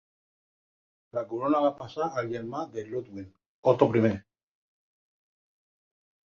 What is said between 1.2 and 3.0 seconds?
corona va passar al germà de